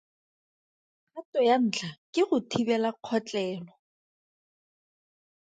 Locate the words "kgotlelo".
2.95-3.73